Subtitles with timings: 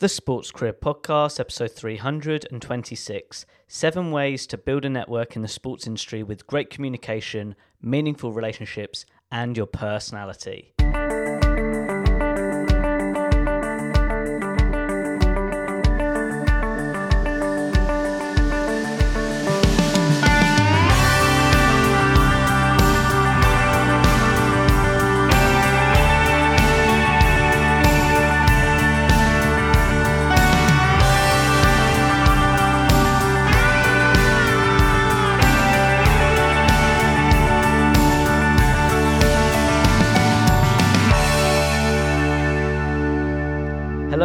[0.00, 5.86] The Sports Career Podcast, episode 326 Seven Ways to Build a Network in the Sports
[5.86, 10.72] Industry with Great Communication, Meaningful Relationships, and Your Personality.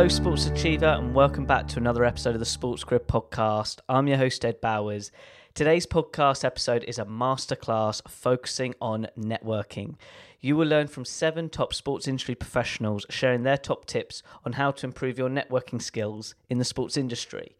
[0.06, 3.80] Hello, Sports Achiever, and welcome back to another episode of the Sports Career Podcast.
[3.90, 5.12] I'm your host, Ed Bowers.
[5.56, 9.96] Today's podcast episode is a masterclass focusing on networking.
[10.40, 14.70] You will learn from seven top sports industry professionals sharing their top tips on how
[14.74, 17.56] to improve your networking skills in the sports industry.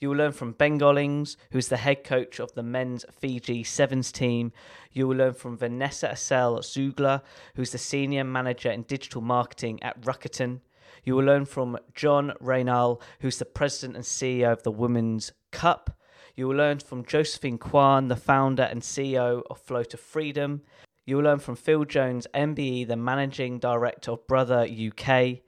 [0.00, 3.62] You will learn from Ben Gollings, who is the head coach of the men's Fiji
[3.62, 4.50] Sevens team.
[4.90, 7.22] You will learn from Vanessa Åsell-Tsuruga,
[7.54, 10.58] who's the senior manager in digital marketing at Rakuten.
[11.04, 15.98] You will learn from John Reyna, who's the president and CEO of the Women's Cup.
[16.34, 20.62] You will learn from Josephine Kwan, the founder and CEO of Flow to Freedom.
[21.06, 25.40] You will learn from Phil Jones, MBE, the managing director of Brother UK.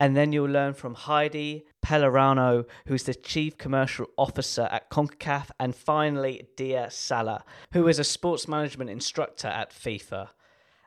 [0.00, 5.50] And then you'll learn from Heidi Pellerano, who's the Chief Commercial Officer at CONCACAF.
[5.60, 10.30] And finally, Diaa Salah, who is a sports management instructor at FIFA.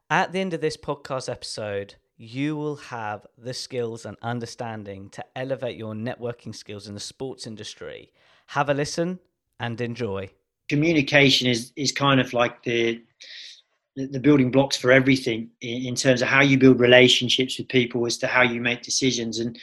[0.09, 5.25] At the end of this podcast episode, you will have the skills and understanding to
[5.35, 8.11] elevate your networking skills in the sports industry.
[8.47, 9.19] Have a listen
[9.59, 10.29] and enjoy.
[10.69, 13.01] Communication is, is kind of like the
[13.95, 18.17] the building blocks for everything in terms of how you build relationships with people as
[18.17, 19.59] to how you make decisions and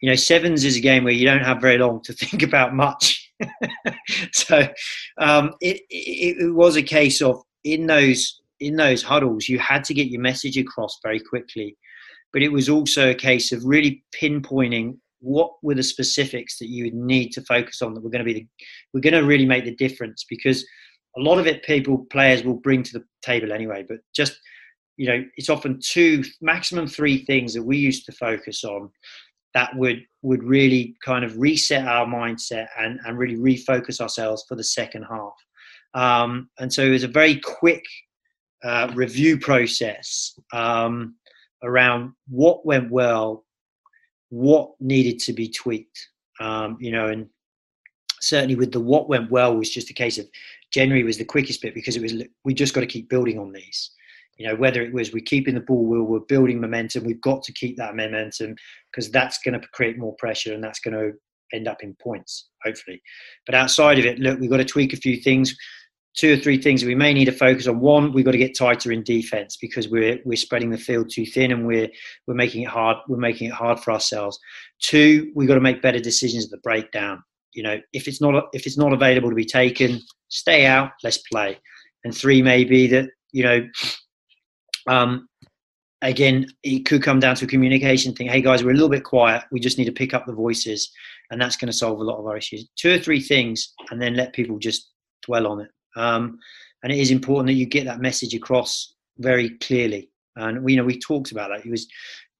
[0.00, 2.74] you know sevens is a game where you don't have very long to think about
[2.74, 3.32] much
[4.32, 4.68] so
[5.16, 9.82] um, it, it, it was a case of in those in those huddles you had
[9.82, 11.74] to get your message across very quickly
[12.32, 16.84] but it was also a case of really pinpointing what were the specifics that you
[16.84, 18.46] would need to focus on that were going to be the,
[18.94, 20.66] we're going to really make the difference because
[21.16, 24.38] a lot of it people players will bring to the table anyway but just
[24.96, 28.90] you know it's often two maximum three things that we used to focus on
[29.54, 34.54] that would would really kind of reset our mindset and and really refocus ourselves for
[34.54, 35.34] the second half.
[35.94, 37.84] Um, and so it was a very quick
[38.62, 40.38] uh, review process.
[40.52, 41.16] Um,
[41.62, 43.44] around what went well,
[44.30, 46.08] what needed to be tweaked.
[46.40, 47.28] Um, you know, and
[48.20, 50.26] certainly with the what went well was just a case of
[50.70, 53.52] January was the quickest bit because it was we just got to keep building on
[53.52, 53.90] these.
[54.36, 57.04] You know, whether it was we're keeping the ball, we're, we're building momentum.
[57.04, 58.56] We've got to keep that momentum
[58.90, 61.12] because that's going to create more pressure and that's going to
[61.52, 63.02] end up in points, hopefully.
[63.44, 65.54] But outside of it, look, we've got to tweak a few things
[66.16, 67.80] two or three things we may need to focus on.
[67.80, 71.24] One, we've got to get tighter in defense because we're we're spreading the field too
[71.24, 71.88] thin and we're
[72.26, 72.96] we're making it hard.
[73.08, 74.38] We're making it hard for ourselves.
[74.80, 77.22] Two, we've got to make better decisions at the breakdown.
[77.52, 80.90] You know, if it's not if it's not available to be taken, stay out.
[81.02, 81.58] Let's play.
[82.04, 83.68] And three may be that you know,
[84.88, 85.28] um,
[86.02, 88.28] again, it could come down to a communication thing.
[88.28, 89.44] Hey guys, we're a little bit quiet.
[89.52, 90.90] We just need to pick up the voices,
[91.30, 92.68] and that's going to solve a lot of our issues.
[92.76, 94.90] Two or three things, and then let people just
[95.22, 95.70] dwell on it.
[95.96, 96.38] Um,
[96.82, 100.10] and it is important that you get that message across very clearly.
[100.36, 101.66] And we you know we talked about that.
[101.66, 101.86] It was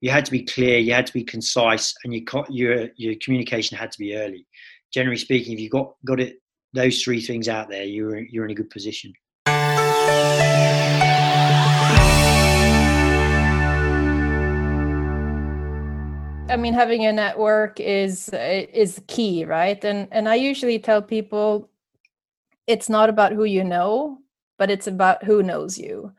[0.01, 3.77] you had to be clear, you had to be concise, and your your your communication
[3.77, 4.47] had to be early.
[4.93, 6.41] Generally speaking, if you got got it
[6.73, 9.13] those three things out there, you're you're in a good position.
[16.51, 19.83] I mean, having a network is is key, right?
[19.85, 21.70] And and I usually tell people
[22.71, 24.19] it's not about who you know,
[24.59, 26.13] but it's about who knows you.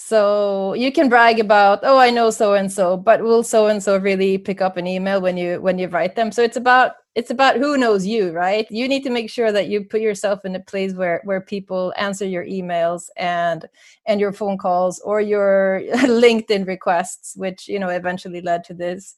[0.00, 3.82] So you can brag about, oh, I know so and so, but will so and
[3.82, 6.30] so really pick up an email when you when you write them?
[6.30, 8.64] So it's about it's about who knows you, right?
[8.70, 11.92] You need to make sure that you put yourself in a place where where people
[11.96, 13.66] answer your emails and
[14.06, 15.82] and your phone calls or your
[16.24, 19.16] LinkedIn requests, which you know eventually led to this.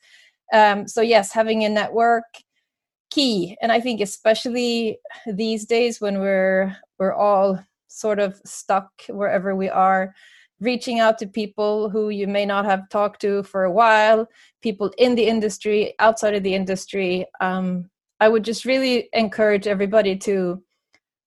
[0.52, 2.24] Um, so yes, having a network
[3.10, 3.56] key.
[3.60, 7.58] And i think especially these days when we're we're all
[7.88, 10.14] sort of stuck wherever we are
[10.60, 14.28] reaching out to people who you may not have talked to for a while
[14.62, 17.88] people in the industry outside of the industry um,
[18.20, 20.62] i would just really encourage everybody to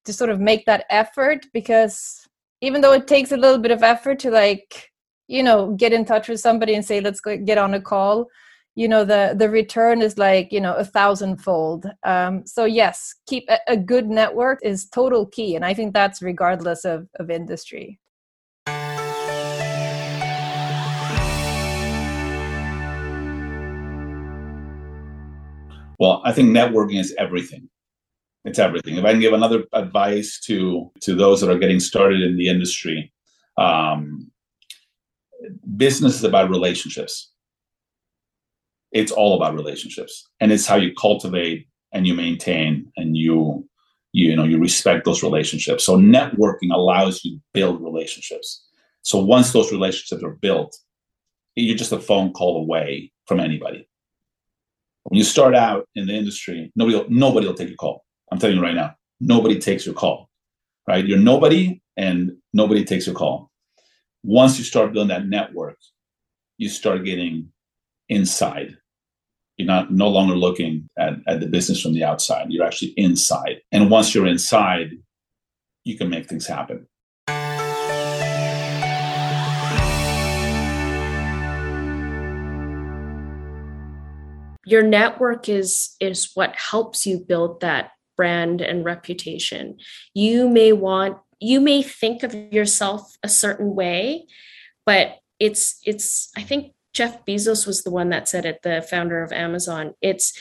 [0.04, 2.26] to sort of make that effort because
[2.60, 4.90] even though it takes a little bit of effort to like
[5.28, 8.26] you know get in touch with somebody and say let's get on a call
[8.74, 11.86] you know the the return is like you know a thousandfold.
[12.02, 16.20] Um, so yes keep a, a good network is total key and i think that's
[16.22, 17.98] regardless of of industry.
[26.00, 27.68] Well i think networking is everything.
[28.44, 28.96] It's everything.
[28.96, 32.48] If i can give another advice to to those that are getting started in the
[32.48, 33.12] industry
[33.56, 34.32] um,
[35.76, 37.33] business is about relationships
[38.94, 40.26] it's all about relationships.
[40.40, 43.68] And it's how you cultivate and you maintain and you
[44.12, 45.84] you know you respect those relationships.
[45.84, 48.64] So networking allows you to build relationships.
[49.02, 50.74] So once those relationships are built
[51.56, 53.88] you're just a phone call away from anybody.
[55.04, 58.04] When you start out in the industry nobody will, nobody will take your call.
[58.30, 60.30] I'm telling you right now nobody takes your call
[60.86, 61.04] right?
[61.06, 63.50] You're nobody and nobody takes your call.
[64.22, 65.78] Once you start building that network
[66.56, 67.48] you start getting
[68.08, 68.76] inside
[69.56, 72.46] you're not no longer looking at, at the business from the outside.
[72.50, 73.60] You're actually inside.
[73.72, 74.92] And once you're inside
[75.84, 76.86] you can make things happen.
[84.66, 89.76] Your network is is what helps you build that brand and reputation.
[90.14, 94.26] You may want you may think of yourself a certain way
[94.86, 99.22] but it's it's i think Jeff Bezos was the one that said it, the founder
[99.22, 99.94] of Amazon.
[100.00, 100.38] It's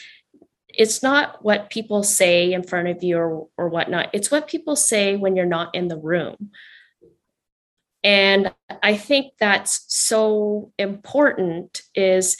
[0.70, 4.10] it's not what people say in front of you or, or whatnot.
[4.12, 6.50] It's what people say when you're not in the room.
[8.04, 12.38] And I think that's so important is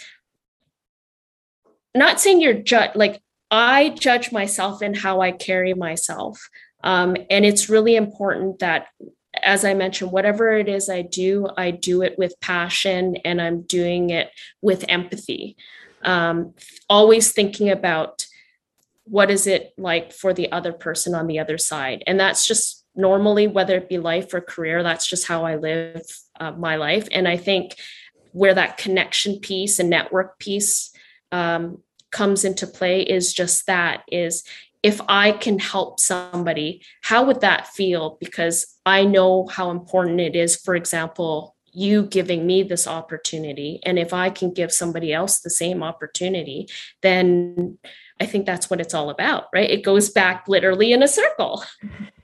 [1.96, 3.22] not saying you're judge like
[3.52, 6.50] I judge myself in how I carry myself.
[6.84, 8.88] Um, and it's really important that
[9.44, 13.62] as I mentioned, whatever it is I do, I do it with passion and I'm
[13.62, 14.32] doing it
[14.62, 15.58] with empathy.
[16.04, 16.54] Um,
[16.90, 18.26] always thinking about
[19.06, 22.04] what is it like for the other person on the other side.
[22.08, 26.06] And that's just normally, whether it be life or career, that's just how I live
[26.40, 27.08] uh, my life.
[27.12, 27.76] And I think
[28.32, 30.92] where that connection piece and network piece
[31.32, 31.80] um,
[32.12, 34.44] comes into play is just that is
[34.84, 38.18] if I can help somebody, how would that feel?
[38.20, 43.80] Because I know how important it is, for example, you giving me this opportunity.
[43.84, 46.68] And if I can give somebody else the same opportunity,
[47.02, 47.80] then
[48.20, 49.70] I think that's what it's all about, right?
[49.70, 51.64] It goes back literally in a circle.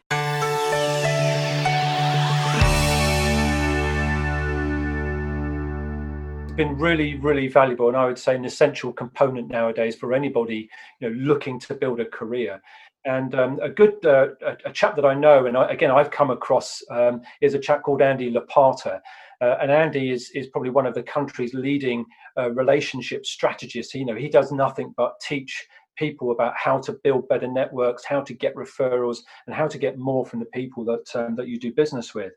[6.59, 10.69] been really, really valuable, and I would say an essential component nowadays for anybody
[11.00, 12.61] you know looking to build a career.
[13.06, 16.11] And um, a good uh, a, a, chap that I know, and I, again I've
[16.11, 19.00] come across, um, is a chap called Andy Lopata.
[19.39, 22.03] Uh, and Andy is is probably one of the country's leading
[22.38, 23.95] uh, relationship strategists.
[23.95, 25.65] You know, he does nothing but teach
[25.97, 29.97] people about how to build better networks, how to get referrals, and how to get
[29.97, 32.33] more from the people that um, that you do business with.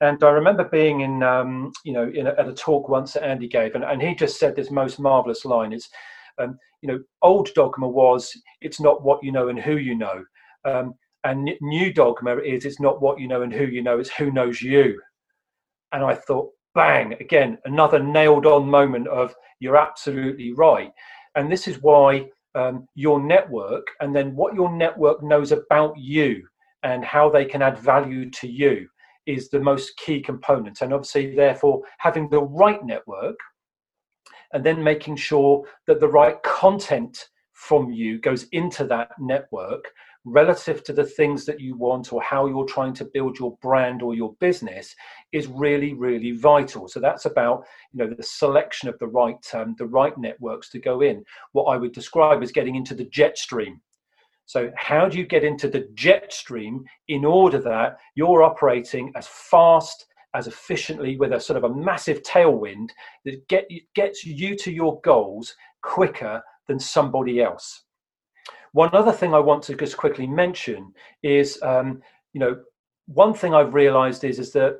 [0.00, 3.24] And I remember being in, um, you know, in a, at a talk once that
[3.24, 5.88] Andy gave, and, and he just said this most marvelous line: "It's,
[6.38, 10.24] um, you know, old dogma was it's not what you know and who you know,
[10.64, 14.10] um, and new dogma is it's not what you know and who you know, it's
[14.10, 15.00] who knows you."
[15.92, 17.14] And I thought, bang!
[17.14, 20.92] Again, another nailed-on moment of you're absolutely right,
[21.34, 26.46] and this is why um, your network, and then what your network knows about you,
[26.84, 28.88] and how they can add value to you
[29.28, 30.80] is the most key component.
[30.80, 33.36] And obviously, therefore, having the right network
[34.52, 39.92] and then making sure that the right content from you goes into that network
[40.24, 44.02] relative to the things that you want or how you're trying to build your brand
[44.02, 44.94] or your business
[45.32, 49.74] is really really vital so that's about you know the selection of the right um,
[49.78, 53.38] the right networks to go in what i would describe as getting into the jet
[53.38, 53.80] stream
[54.48, 59.26] so, how do you get into the jet stream in order that you're operating as
[59.28, 62.88] fast, as efficiently, with a sort of a massive tailwind
[63.26, 67.82] that get, gets you to your goals quicker than somebody else?
[68.72, 72.00] One other thing I want to just quickly mention is, um,
[72.32, 72.58] you know,
[73.04, 74.78] one thing I've realized is, is that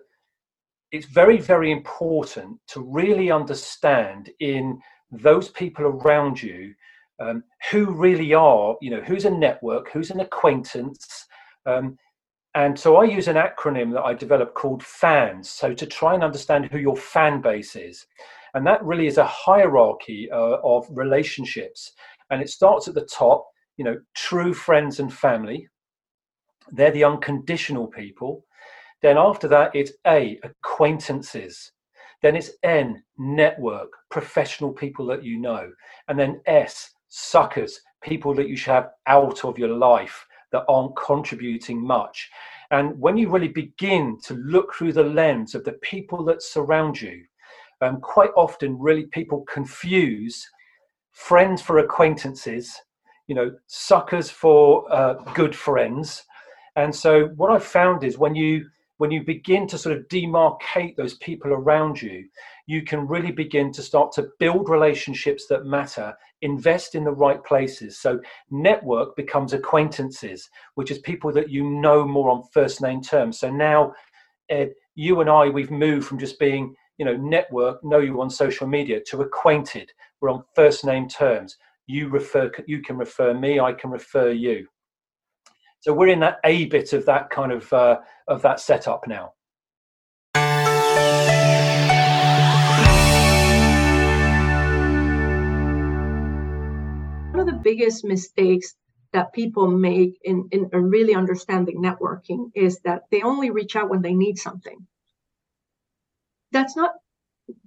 [0.92, 6.72] it's very, very important to really understand in those people around you
[7.20, 11.26] um, who really are, you know, who's a network, who's an acquaintance.
[11.66, 11.96] Um,
[12.54, 15.48] and so I use an acronym that I developed called FANS.
[15.50, 18.06] So to try and understand who your fan base is.
[18.54, 21.92] And that really is a hierarchy uh, of relationships.
[22.30, 23.46] And it starts at the top,
[23.76, 25.68] you know, true friends and family.
[26.72, 28.44] They're the unconditional people.
[29.02, 31.72] Then after that, it's A, acquaintances.
[32.22, 35.70] Then it's N, network, professional people that you know.
[36.08, 40.96] And then S, suckers, people that you should have out of your life that aren't
[40.96, 42.30] contributing much.
[42.70, 47.00] And when you really begin to look through the lens of the people that surround
[47.00, 47.24] you,
[47.80, 50.46] um, quite often, really, people confuse
[51.12, 52.74] friends for acquaintances,
[53.26, 56.24] you know, suckers for uh, good friends.
[56.76, 58.66] And so, what I've found is when you
[58.98, 62.28] when you begin to sort of demarcate those people around you,
[62.66, 67.42] you can really begin to start to build relationships that matter, invest in the right
[67.44, 67.98] places.
[67.98, 73.38] So, network becomes acquaintances, which is people that you know more on first name terms.
[73.40, 73.94] So now,
[74.48, 78.28] Ed, you and I, we've moved from just being, you know, network, know you on
[78.28, 79.92] social media, to acquainted.
[80.20, 81.56] We're on first name terms.
[81.86, 84.66] You refer, you can refer me, I can refer you.
[85.80, 89.34] So we're in that A bit of that kind of uh, of that setup now.
[97.30, 98.74] One of the biggest mistakes
[99.12, 103.88] that people make in, in, in really understanding networking is that they only reach out
[103.88, 104.84] when they need something.
[106.50, 106.94] That's not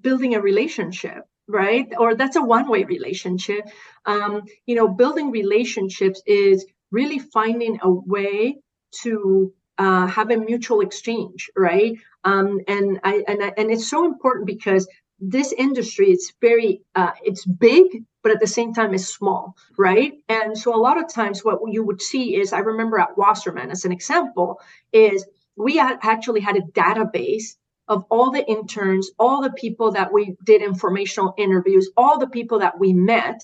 [0.02, 3.68] building a relationship right or that's a one way relationship
[4.06, 8.58] um, you know building relationships is really finding a way
[9.04, 11.98] to uh, have a mutual exchange, right?
[12.24, 14.88] Um, and I and I, and it's so important because
[15.22, 17.86] this industry it's very uh, it's big
[18.24, 21.60] but at the same time it's small right and so a lot of times what
[21.68, 24.60] you would see is i remember at wasserman as an example
[24.92, 27.56] is we had actually had a database
[27.88, 32.58] of all the interns all the people that we did informational interviews all the people
[32.58, 33.42] that we met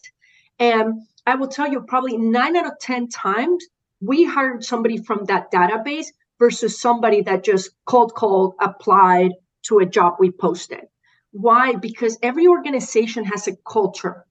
[0.57, 3.65] and I will tell you probably nine out of 10 times
[3.99, 6.07] we hired somebody from that database
[6.39, 10.85] versus somebody that just cold called, applied to a job we posted.
[11.31, 11.73] Why?
[11.73, 14.25] Because every organization has a culture,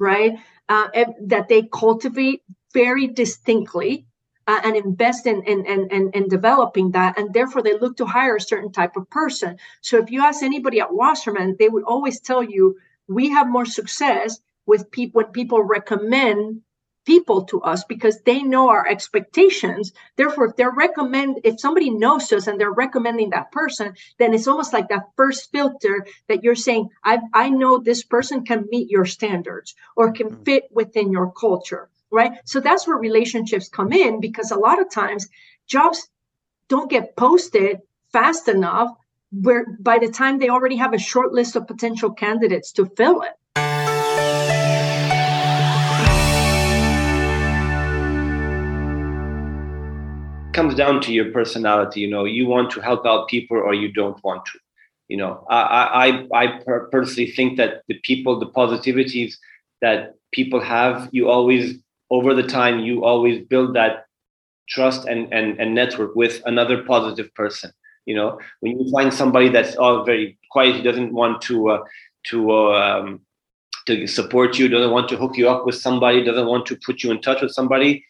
[0.00, 0.32] right?
[0.68, 0.88] Uh,
[1.26, 2.42] that they cultivate
[2.74, 4.06] very distinctly
[4.48, 7.16] uh, and invest in, in, in, in, developing that.
[7.18, 9.58] And therefore, they look to hire a certain type of person.
[9.80, 13.64] So if you ask anybody at Wasserman, they would always tell you, we have more
[13.64, 16.62] success with people when people recommend
[17.04, 19.92] people to us because they know our expectations.
[20.16, 24.48] Therefore if they're recommend if somebody knows us and they're recommending that person then it's
[24.48, 28.90] almost like that first filter that you're saying i i know this person can meet
[28.90, 30.44] your standards or can mm.
[30.44, 32.32] fit within your culture right?
[32.44, 35.28] So that's where relationships come in because a lot of times
[35.66, 36.08] jobs
[36.68, 37.80] don't get posted
[38.12, 38.90] fast enough
[39.32, 43.22] where by the time they already have a short list of potential candidates to fill
[43.22, 43.32] it
[50.56, 52.00] comes down to your personality.
[52.00, 54.58] You know, you want to help out people or you don't want to.
[55.08, 55.60] You know, I
[56.04, 56.06] I
[56.42, 56.46] I
[56.90, 59.34] personally think that the people, the positivities
[59.82, 61.78] that people have, you always
[62.10, 64.06] over the time you always build that
[64.68, 67.70] trust and and, and network with another positive person.
[68.06, 71.84] You know, when you find somebody that's all very quiet, he doesn't want to uh,
[72.30, 73.20] to um,
[73.86, 77.02] to support you, doesn't want to hook you up with somebody, doesn't want to put
[77.02, 78.04] you in touch with somebody,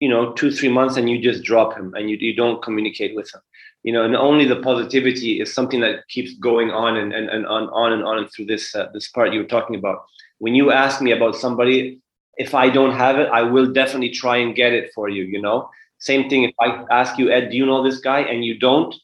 [0.00, 3.14] you know two three months and you just drop him and you, you don't communicate
[3.14, 3.40] with him.
[3.82, 7.46] You know and only the positivity is something that keeps going on and, and, and
[7.46, 10.04] on, on and on and through this uh, this part you were talking about.
[10.38, 12.00] When you ask me about somebody
[12.38, 15.42] if i don't have it i will definitely try and get it for you you
[15.42, 15.68] know?
[15.98, 18.20] Same thing if i ask you ed do you know this guy?
[18.20, 18.94] and you don't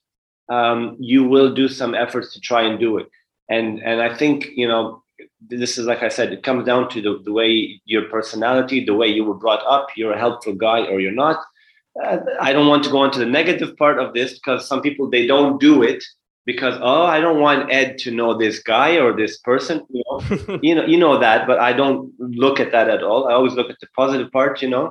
[0.50, 3.08] um, you will do some efforts to try and do it.
[3.48, 5.03] And and i think you know
[5.40, 8.94] this is like I said, it comes down to the, the way your personality, the
[8.94, 11.42] way you were brought up, you're a helpful guy or you're not.
[12.02, 15.08] Uh, I don't want to go into the negative part of this because some people
[15.08, 16.02] they don't do it
[16.44, 19.86] because oh I don't want Ed to know this guy or this person.
[19.90, 23.28] You know, you know, you know that, but I don't look at that at all.
[23.28, 24.60] I always look at the positive part.
[24.60, 24.88] You know.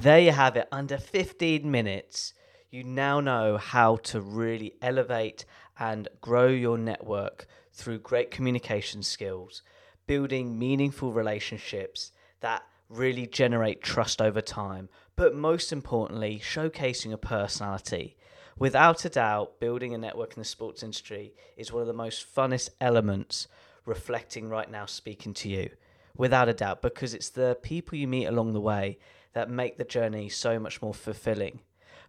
[0.00, 2.32] There you have it, under 15 minutes
[2.70, 5.44] you now know how to really elevate
[5.78, 9.62] and grow your network through great communication skills,
[10.06, 18.16] building meaningful relationships that really generate trust over time, but most importantly, showcasing a personality.
[18.58, 22.26] Without a doubt, building a network in the sports industry is one of the most
[22.34, 23.48] funnest elements
[23.84, 25.70] reflecting right now speaking to you.
[26.16, 28.98] Without a doubt, because it's the people you meet along the way
[29.34, 31.60] that make the journey so much more fulfilling.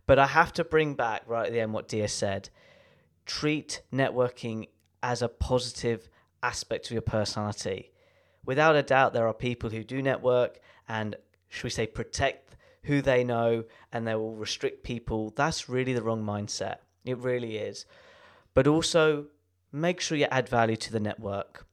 [0.08, 2.50] But I have to bring back right at the end what Diaa said.
[3.26, 4.70] Treat networking
[5.04, 6.10] as a positive
[6.42, 7.92] aspect of your personality.
[8.46, 11.16] Without a doubt, there are people who do network and,
[11.50, 16.02] should we say, protect who they know and they will restrict people, that's really the
[16.02, 16.78] wrong mindset.
[17.04, 17.86] It really is.
[18.54, 19.26] But also,
[19.72, 21.68] make sure you add value to the network,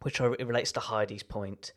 [0.00, 1.72] which relates to Heidi's point.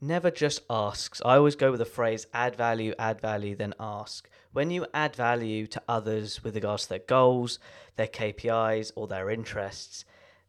[0.00, 1.20] Never just asks.
[1.24, 4.30] I always go with the phrase add value, add value, then ask.
[4.52, 7.60] When you add value to others with regards to their goals,
[7.96, 10.04] their KPIs, or their interests,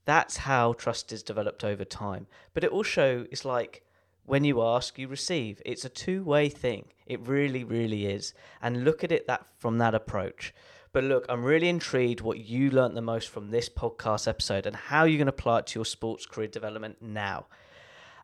[0.05, 2.25] that's how trust is developed over time.
[2.53, 3.83] But it also is like
[4.25, 5.61] when you ask, you receive.
[5.65, 6.85] It's a two way thing.
[7.05, 8.33] It really, really is.
[8.61, 10.53] And look at it that from that approach.
[10.93, 14.75] But look, I'm really intrigued what you learnt the most from this podcast episode and
[14.75, 17.45] how you're going to apply it to your sports career development now.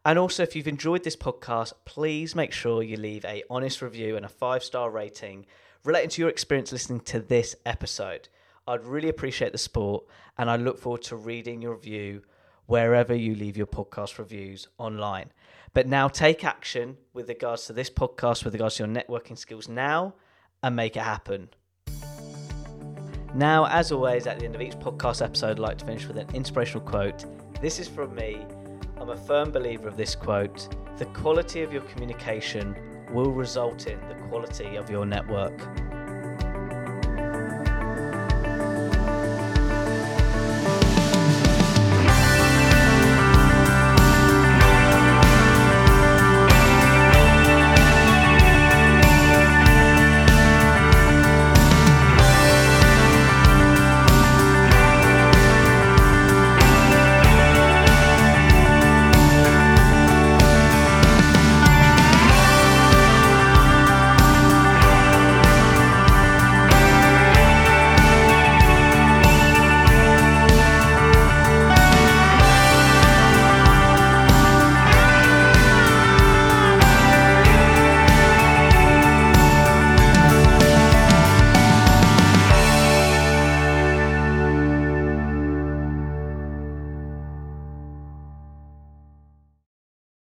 [0.04, 4.16] And also, if you've enjoyed this podcast, please make sure you leave a honest review
[4.16, 5.46] and a five star rating
[5.88, 8.28] relating to your experience listening to this episode.
[8.68, 10.04] I'd really appreciate the support,
[10.38, 12.24] and I look forward to reading your review
[12.66, 15.32] wherever you leave your podcast reviews online.
[15.74, 19.70] But now take action with regards to this podcast, with regards to your networking skills
[19.70, 20.16] now,
[20.62, 21.48] and make it happen.
[23.34, 26.18] Now, as always, at the end of each podcast episode, I'd like to finish with
[26.18, 27.24] an inspirational quote.
[27.62, 28.46] This is from me.
[28.98, 30.68] I'm a firm believer of this quote
[30.98, 32.76] The quality of your communication
[33.12, 35.54] will result in the quality of your network.